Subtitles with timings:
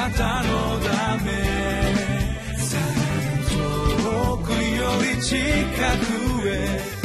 [0.00, 1.30] なたのため。
[3.52, 5.36] 遠くより近
[6.40, 6.99] くへ。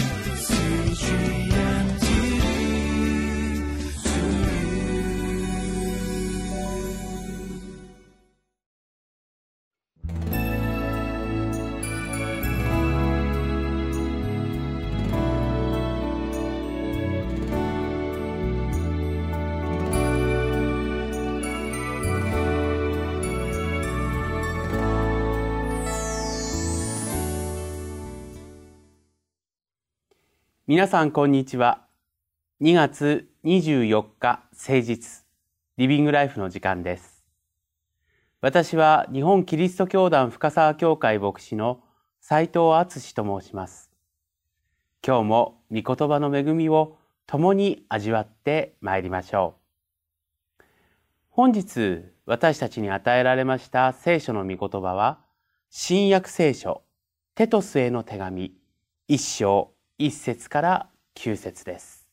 [30.67, 31.85] 皆さんこんにちは。
[32.59, 35.23] 2月24日誠実
[35.77, 37.23] リビングライフの時間です。
[38.41, 41.83] 私は日本キリスト教団深沢教会牧師の
[42.19, 43.91] 斉藤敦と申します。
[45.05, 49.53] 今日も御言葉の恵みを共に味わってまいりましょ
[50.59, 50.63] う。
[51.29, 55.19] 本日私たちに与えられました聖書の御言葉は
[55.69, 56.81] 新約聖書
[57.35, 58.55] テトスへの手紙
[59.07, 62.09] 一章一節から九節です。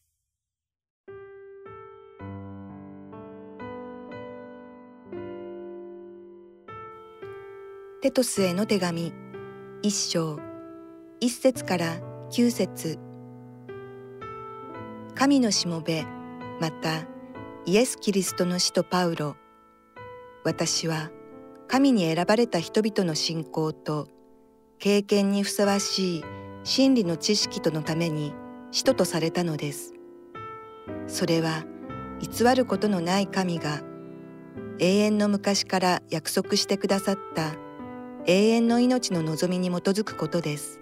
[8.00, 9.12] テトスへの手紙
[9.82, 10.38] 一章
[11.18, 11.98] 一節から
[12.30, 13.00] 九節
[15.16, 16.04] 神のしもべ
[16.60, 17.04] また
[17.66, 19.34] イエス・キリストの使徒パウロ
[20.44, 21.10] 私は
[21.66, 24.06] 神に選ばれた人々の信仰と
[24.78, 26.24] 経験にふさわしい
[26.64, 28.34] 真理の知識とのために
[28.70, 29.94] 使徒とされたのです。
[31.06, 31.64] それは
[32.20, 33.82] 偽ることのない神が
[34.78, 37.54] 永遠の昔から約束してくださった
[38.26, 40.80] 永遠の命の望みに基づくことです。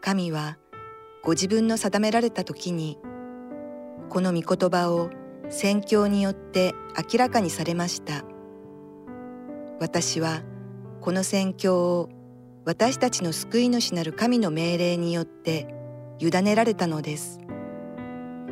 [0.00, 0.56] 神は
[1.22, 2.98] ご自分の定められた時に
[4.08, 5.10] この御言葉を
[5.50, 6.74] 宣教によって
[7.12, 8.24] 明らかにされました。
[9.80, 10.42] 私は
[11.00, 12.08] この宣教を
[12.64, 15.66] 私たちの救い主なる神の命令によって
[16.18, 17.38] 委ねられたのです。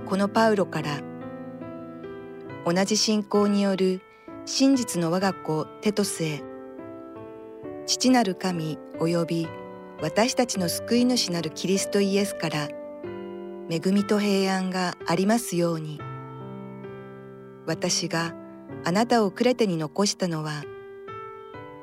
[0.06, 1.00] このパウロから
[2.64, 4.02] 同じ信仰による
[4.44, 6.42] 真実の我が子テトスへ
[7.86, 9.48] 父なる神及び
[10.00, 12.68] 私たちの救い主なるキリストイエスから
[13.68, 16.00] 恵みと平安がありますように
[17.66, 18.32] 私が
[18.84, 20.62] あなたをクレテに残したのは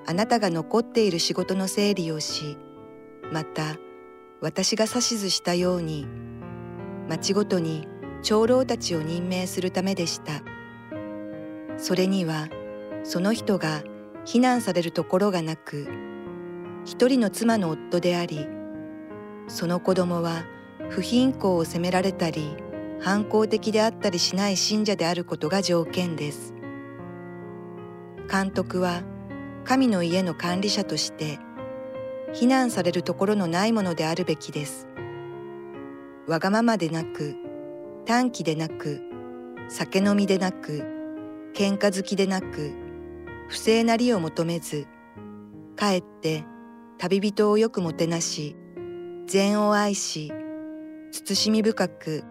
[0.05, 2.57] あなたが残っている仕事の整理をし
[3.31, 3.77] また
[4.41, 6.07] 私が指図したように
[7.09, 7.87] 町ごとに
[8.21, 10.43] 長老たちを任命するためでした。
[11.77, 12.47] それには
[13.03, 13.83] その人が
[14.25, 15.87] 非難されるところがなく
[16.85, 18.47] 一人の妻の夫であり
[19.47, 20.45] その子供は
[20.89, 22.55] 不貧困を責められたり
[23.01, 26.53] 反抗的であったりしない信者であることが条件です。
[28.31, 29.03] 監督は
[29.65, 31.39] 神の家の管理者として
[32.33, 34.87] 非難されるところのないものであるべきです。
[36.27, 37.35] わがままでなく
[38.05, 39.01] 短気でなく
[39.67, 40.83] 酒飲みでなく
[41.53, 42.71] 喧嘩好きでなく
[43.49, 44.87] 不正なりを求めず
[45.75, 46.45] かえって
[46.97, 48.55] 旅人をよくもてなし
[49.27, 50.31] 善を愛し
[51.11, 52.23] 慎み深く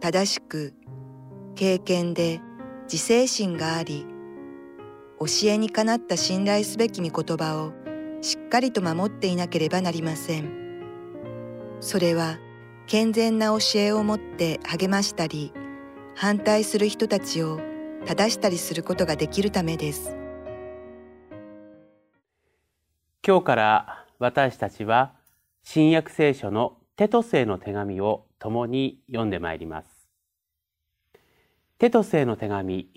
[0.00, 0.74] 正しく
[1.54, 2.40] 経験で
[2.84, 4.06] 自制心があり
[5.26, 7.72] 教えにかなった信頼すべき御言葉を
[8.22, 10.50] しっかりと守っていなければなりません。
[11.80, 12.38] それは
[12.86, 15.52] 健全な教えをもって励ましたり
[16.14, 17.60] 反対する人たちを
[18.04, 20.16] 正したりすることができるためです。
[23.26, 25.14] 今日から私たちは
[25.62, 29.88] 新約聖書のテトスへの手紙を共に読んでまいります。
[31.78, 32.88] テトスへの手紙、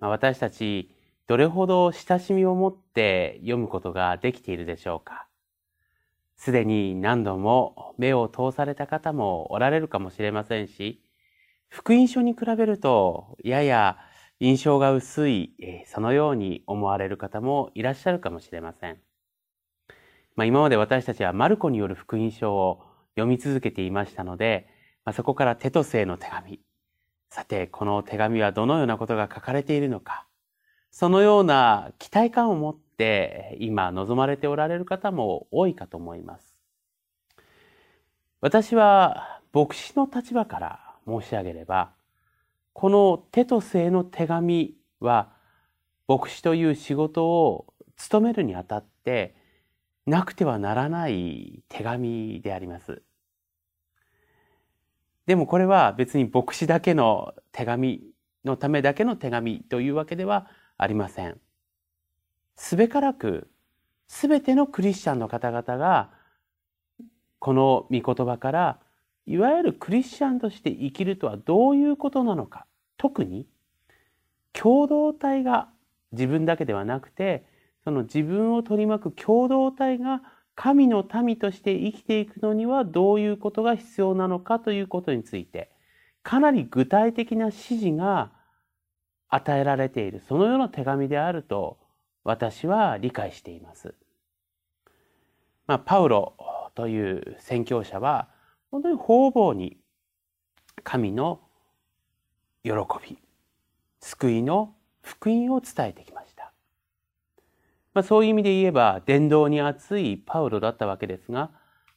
[0.00, 0.94] まあ、私たち
[1.30, 5.28] どれほど親しみを持って読むことができているでしょうか？
[6.36, 11.04] すでに何度も目を通された方もおられるかもしれませんし、
[11.68, 13.96] 福音書に比べるとやや
[14.40, 15.54] 印象が薄い、
[15.86, 18.98] そのように思われる方もいらっしゃるかもしれません。
[20.34, 22.82] まあ、今まで私たちはマルコによる福音書を
[23.14, 24.66] 読み続けていましたので、
[25.04, 26.58] まあ、そこからテトスへの手紙。
[27.28, 30.26] さて、この手紙はどのようなことが書かれているのか。
[30.90, 36.54] そのような期待感を持って今望まれておられる方も多いかと思います。
[38.40, 41.90] 私は牧師の立場から申し上げれば、
[42.72, 45.32] このテトスへの手紙は
[46.08, 49.34] 牧師という仕事を務めるにあたって
[50.06, 53.02] なくてはならない手紙であります。
[55.26, 58.02] でもこれは別に牧師だけの手紙
[58.44, 60.48] のためだけの手紙というわけでは
[60.82, 61.38] ありません。
[62.56, 63.48] すべからく
[64.08, 66.10] すべてのクリスチャンの方々が
[67.38, 68.78] この御言葉から
[69.26, 72.66] いわゆるクリスチャンとして生きるとはどういうことなのか
[72.96, 73.46] 特に
[74.52, 75.68] 共同体が
[76.12, 77.44] 自分だけではなくて
[77.84, 80.22] その自分を取り巻く共同体が
[80.54, 85.70] 神の民として生きていくのにはどういうことが必要なのかということについて
[86.22, 88.32] かなり具体的な指示が
[89.30, 91.78] 与えられているそのような手紙であると
[92.24, 93.94] 私は理解しています。
[95.66, 96.34] まあ、パウロ
[96.74, 98.28] という宣教者は
[98.70, 99.78] 本当に方々に
[100.82, 101.40] 神の
[102.64, 102.72] 喜
[103.02, 103.18] び
[104.00, 106.52] 救いの福音を伝えてきました。
[107.94, 111.50] まあ、そういう意味で言えば伝道に熱いパウロだったわけですが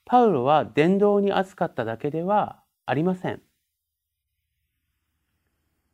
[0.06, 3.42] パウロは伝道に熱かっただけではありません。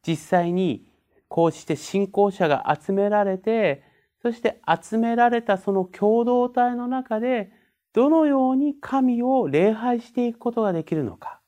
[0.06, 0.88] 実際に
[1.29, 3.83] こうして信仰者が集められて
[4.21, 7.51] そして集められたその共同体の中で
[7.93, 11.39] どのように神を礼拝していくことができるのか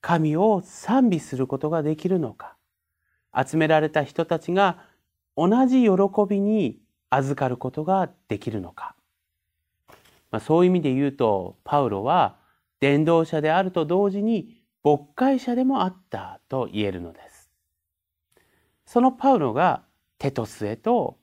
[0.00, 2.56] 神を賛美することができるのか
[3.36, 4.84] 集められた人たちが
[5.36, 5.90] 同じ喜
[6.28, 6.78] びに
[7.10, 8.94] 預かることができるのか、
[10.30, 12.36] まあ、そういう意味で言うとパウロは
[12.80, 17.31] 伝道者であると同時に牧会者でもあったと言えるのです。
[18.92, 19.84] そのパウロが
[20.18, 21.16] テトスへと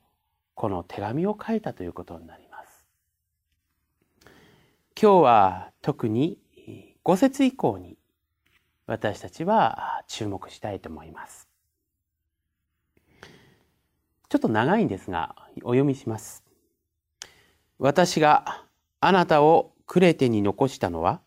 [0.54, 2.84] この手紙を書いたということになります。
[5.00, 6.40] 今日は特に
[7.04, 7.96] 5節以降に
[8.88, 11.48] 私たちは注目したいと思います。
[14.28, 16.42] ちょっと長いんですがお読みします。
[17.78, 18.64] 私が
[18.98, 21.20] あなたをクレテに残したのは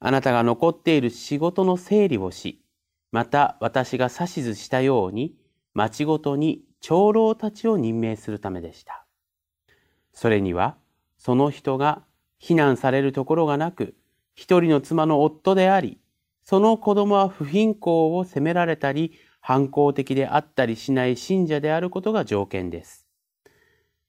[0.00, 2.62] あなたが残っている仕事の整理をし
[3.12, 5.36] また私が指図したように
[5.76, 9.04] 町ごとに長老たちを任命するためでした。
[10.14, 10.78] それには、
[11.18, 12.02] その人が
[12.38, 13.94] 非難されるところがなく、
[14.34, 15.98] 一人の妻の夫であり、
[16.44, 19.12] その子供は不貧困を責められたり、
[19.42, 23.06] 反抗的であったりしない信者であることが条件です。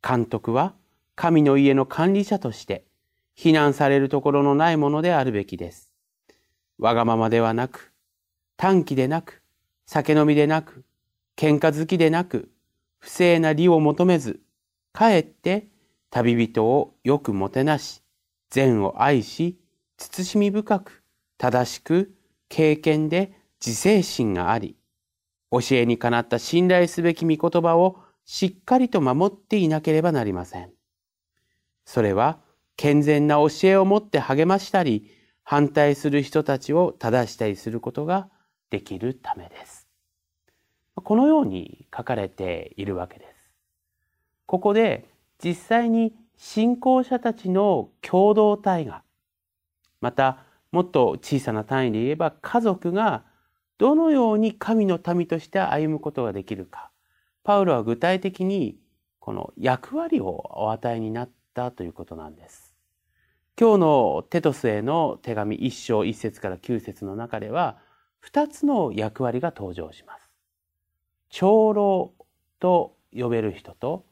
[0.02, 0.74] 監督は
[1.16, 2.86] 神の家の管理者として、
[3.36, 5.92] 非難されるところのないものであるべきです。
[6.80, 7.92] わがままではなく、
[8.56, 9.42] 短気でなく、
[9.86, 10.86] 酒飲みでなく、
[11.38, 12.50] 喧嘩好きでなく、
[13.00, 14.42] 不正な利を求めず、
[14.92, 15.68] かえって
[16.10, 18.02] 旅人をよくもてなし、
[18.50, 19.60] 善を愛し、
[20.00, 21.04] 慎み深く、
[21.38, 22.12] 正しく、
[22.50, 24.78] 経験で自制心があり、
[25.52, 30.72] 教えにかなった信頼すべき御言葉をしっかりと守っていなければなりません。
[31.86, 32.40] それは
[32.78, 35.12] 健全な教えをもって励ましたり、
[35.44, 38.28] 反対する人たちを正したりすることが
[38.72, 39.77] できるためです。
[41.04, 43.52] このように書かれているわけです。
[44.46, 45.10] ここで
[45.44, 49.04] 実際に信仰者たちの共同体が
[50.02, 53.24] またもっと小さな単位で言えば家族が
[53.78, 56.92] どのように神の民として歩むことができるか
[57.44, 58.78] パウロは具体的に
[59.20, 62.76] この役割をお与えになったということなんです。
[63.60, 67.78] 今日のテトスへの手紙一章一節から九節の中では
[68.20, 70.27] 二つの役割が登場します。
[71.30, 72.14] 長老
[72.60, 74.06] と呼べる人と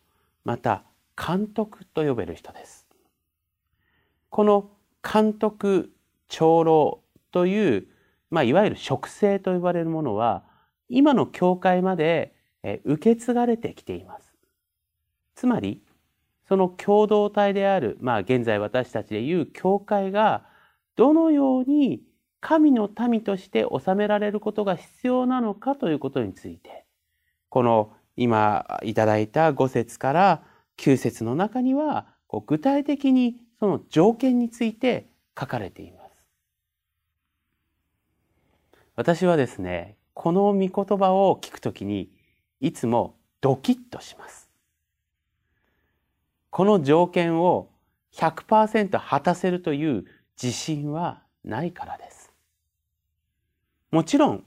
[0.43, 0.83] また
[1.15, 2.87] 監督と呼べる人です。
[4.29, 4.69] この
[5.01, 5.91] 監督
[6.27, 7.01] 長老
[7.31, 7.87] という、
[8.29, 10.43] まあ、いわゆる職制と呼ばれるものは
[10.89, 12.33] 今の教会まで
[12.83, 14.33] 受け継がれてきています。
[15.35, 15.81] つまり
[16.47, 20.45] その共同体である、まあ、現在私たちでいう教会が
[20.95, 22.01] どのように
[22.39, 26.84] 神の民として治められることが必要なのかということについて
[27.55, 30.43] この今いただいた5節から
[30.75, 35.07] 9節の中にはこう具体的にその条件について
[35.39, 36.11] 書かれています。
[38.97, 42.09] 私はですね、この御言葉を聞くときに
[42.59, 44.49] いつもドキッとします。
[46.49, 47.69] この条件を
[48.15, 50.03] 100%果たせるという
[50.35, 52.33] 自信はないからです。
[53.91, 54.43] もちろん、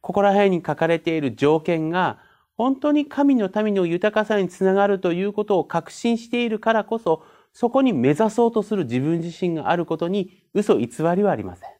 [0.00, 2.20] ここら辺に書かれている条件が
[2.56, 7.22] 本当に神の民の豊かさにつながるということを確信しているからこそ、
[7.52, 11.70] そこに目指そうとする自分自身があることに嘘偽りはありません。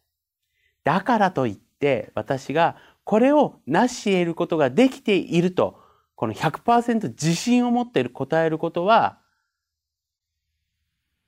[0.85, 5.80] だからといって私がこれを成し得ることができていると、
[6.14, 9.18] この100%自信を持っている答えることは、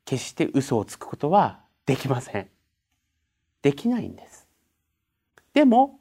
[0.05, 2.49] 決して嘘をつくことはできません。
[3.63, 4.49] できないんです。
[5.53, 5.98] でも、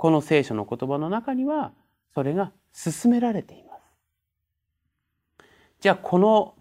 [0.00, 1.74] この聖書の言葉の中には
[2.14, 5.44] それが進められています。
[5.80, 6.54] じゃあこの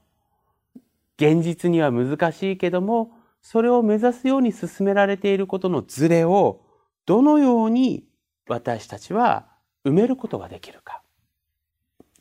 [1.15, 6.65] 現実には難しいけどもそれを目指すように進められていることのズレを
[7.05, 8.03] どのように
[8.49, 9.47] 私たちは
[9.85, 11.01] 埋めることができるか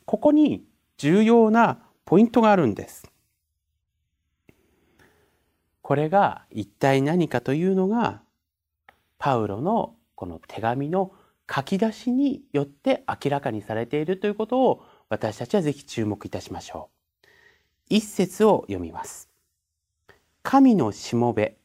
[0.05, 0.63] ここに
[0.95, 3.11] 重要なポイントがあるんです
[5.81, 8.21] これが一体何かというのが
[9.17, 11.13] パウロのこの手紙の
[11.49, 16.89] 書き出しによって明らかにされているということを私たちはぜひ注目いたしましょ
[17.23, 17.27] う。
[17.87, 19.29] 一節を読みます。
[20.43, 21.55] 神のしもべ、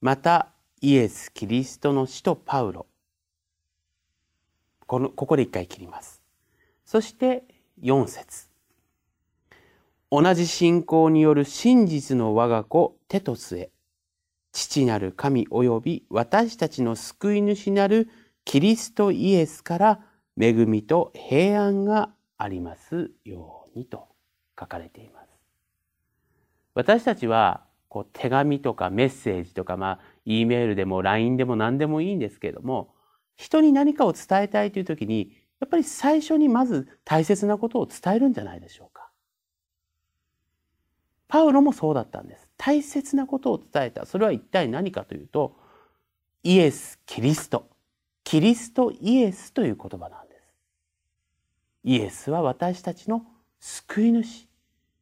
[0.00, 2.86] またイエス・キリストの使徒パウロ。
[4.86, 6.22] このここで一回切ります。
[6.84, 7.42] そして
[7.82, 8.48] 四節。
[10.12, 13.73] 同じ信仰による真実の我が子テトスへ。
[14.54, 18.08] 父なる神及び私たちの救い主なる
[18.44, 20.00] キリストイエスから
[20.40, 24.06] 恵みと平安がありますようにと
[24.58, 25.28] 書かれています。
[26.74, 32.94] 私たちはこう手紙とかメッセージとかまあ E メールでも LINE でも何でもいいんですけれども
[33.34, 39.10] 人に何かを伝えたいという時にやっぱり最初にまず大切なことを伝えるんじゃないでしょうか。
[41.26, 42.43] パウロもそうだったんです。
[42.56, 44.06] 大切なことを伝えた。
[44.06, 45.56] それは一体何かというと
[46.42, 47.68] イエス・キリスト
[48.24, 50.54] キリストイエスという言葉なんです。
[51.84, 53.26] イエスは私たちの
[53.60, 54.48] 救い主。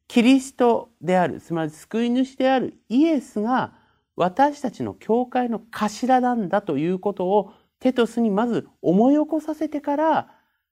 [0.07, 3.73] キリストである、つまり救い主であるイエスが
[4.15, 10.29] 私たちの教会の頭なんだということをテトスにまず思い起こさせてから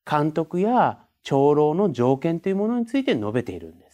[0.10, 3.91] 監督や長老の条件というものについて述べているんです。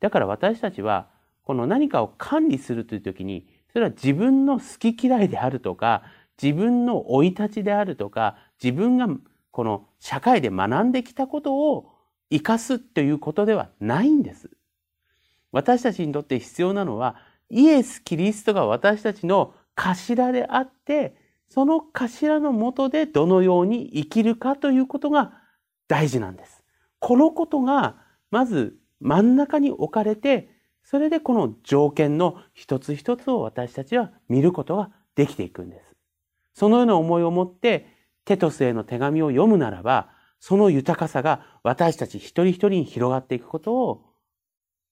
[0.00, 1.08] だから私たちは
[1.44, 6.02] この何かを管理するという時にそれは自分の好き嫌いであるとか
[6.40, 9.08] 自分の生い立ちであるとか自分が
[9.50, 11.90] この社会で学んできたことを
[12.30, 14.50] 生かすということではないんです。
[15.50, 17.16] 私たちにとって必要なのは
[17.50, 21.16] イエス・キリストが私たちの頭であって
[21.48, 25.32] その頭のもとでどのように生きるかということが
[25.88, 26.62] 大事なんです。
[27.00, 27.96] このことが
[28.30, 30.48] まず真ん中に置かれて
[30.90, 35.94] それでこの条件の一つ一つを私たちは見ることができていくんです。
[36.54, 37.86] そのような思いを持って
[38.24, 40.08] テトスへの手紙を読むならば、
[40.40, 44.04] その豊かさが私たち一人一人に広がっていくことを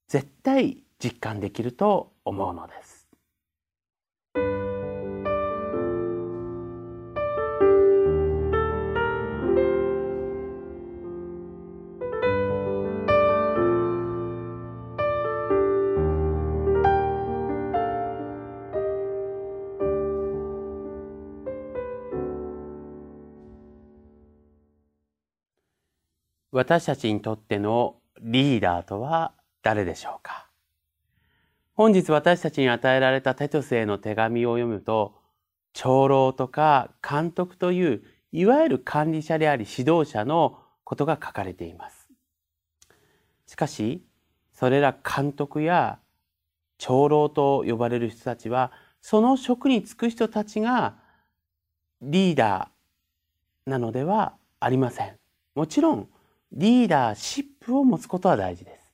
[0.07, 3.06] 絶対実感できると思うのです。
[26.57, 29.33] 私たちにとってのリーダーとは
[29.63, 30.49] 誰でしょうか？
[31.75, 35.17] 本日私たちに与えられたテトスへの手紙を読むと
[35.75, 42.09] 長老とか監督といういわゆる管理者であり指導者のことが書かれています。
[43.47, 44.03] しかし
[44.55, 45.99] それら監督や
[46.79, 48.73] 長老と呼ばれる人たちは
[49.03, 50.95] その職に就く人たちが
[52.01, 55.19] リーダーなのではありません。
[55.55, 56.09] もちろん
[56.57, 58.93] リーダーシップを持つことは大事です。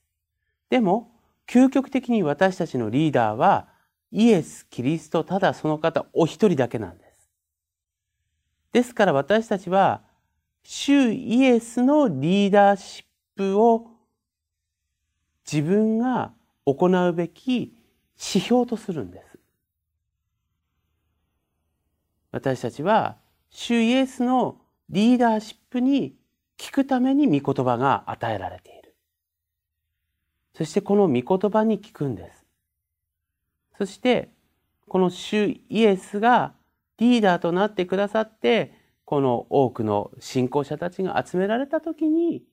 [0.68, 1.12] でも、
[1.46, 3.68] 究極的に私たちのリーダーは
[4.10, 7.30] イエス・キリストただその方お一人だけなんです。
[8.72, 10.02] ですから私たちは
[10.64, 13.04] 主イエスのリーダーシッ
[13.36, 13.88] プを
[15.50, 16.32] 自分が
[16.64, 17.74] 行うべき
[18.16, 19.38] 指標とするんです。
[22.32, 23.18] 私たちは
[23.50, 26.16] 主イエスのリーダーシップに
[26.62, 28.94] 聞くために御言葉が与えられている。
[30.54, 32.46] そしてこの御言葉に聞くんです。
[33.76, 34.30] そして
[34.86, 36.54] この主イエスが
[36.98, 38.72] リーダーとなってくださって
[39.04, 42.44] この多くの信仰者たちが集められた時に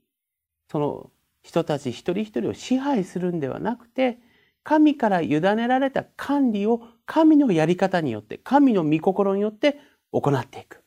[0.72, 1.12] その
[1.44, 4.18] 人たち一人一人を支配するんではなくて
[4.63, 9.80] 神から委ねられた管理を神のやり方によって神の御心によって
[10.12, 10.82] 行っていく。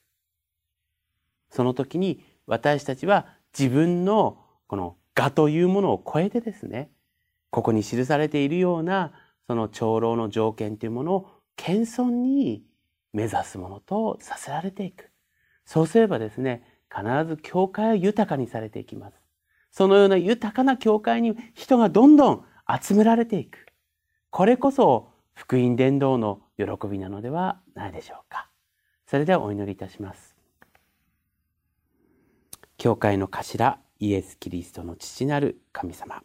[1.50, 6.91] その時に私たちは自分のこの我というものを超えてですね、
[7.51, 9.13] ここに記されているような
[9.47, 12.65] その長老の条件というものを謙遜に
[13.13, 15.11] 目指すものとさせられていく。
[15.65, 19.15] そうすればですね、必ず教会は豊かにされていきます。
[19.71, 22.45] そのような豊かな教会に人がどんどん
[22.81, 23.67] 集められていく。
[24.31, 28.49] これこそ福音伝道の喜びなのではないでしょうか。
[29.07, 30.32] それではお祈りいたします。
[32.83, 36.21] 教会の頭イエス・キリストの父なる神様。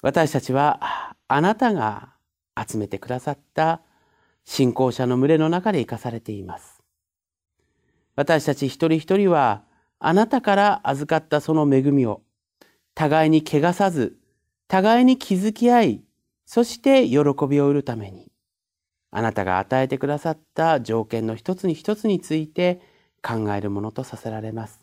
[0.00, 2.10] 私たちはあなたが
[2.56, 3.82] 集めてくださった
[4.44, 6.84] 信仰者の群れの中で生かされています。
[8.14, 9.64] 私たち一人一人は
[9.98, 12.22] あなたから預かったその恵みを
[12.94, 14.18] 互いに汚さず
[14.68, 16.04] 互いに気づき合い
[16.46, 18.30] そして喜びを得るために
[19.10, 22.89] あなたが与えてくださった条件の一つに一つについて
[23.22, 24.80] 考えるものとさせられます。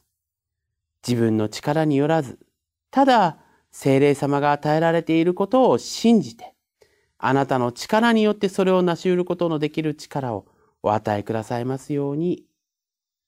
[1.08, 2.40] 自分の力によらず、
[2.92, 3.38] ただ
[3.72, 6.54] 精霊様が与えられていることを信じて、
[7.18, 10.46] あなたの力によってそれを成し得ることのできる力を
[10.84, 12.44] お与えくださいますように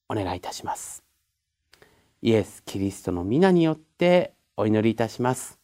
[0.08, 1.04] お願いいたします。
[2.22, 5.58] イエス・キリストの皆によってお祈りいたします。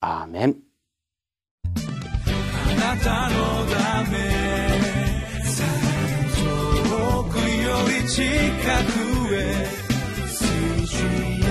[0.00, 0.56] アーメン。
[1.74, 4.47] あなたのため
[8.08, 9.66] 近くへ。
[10.28, 11.47] 水準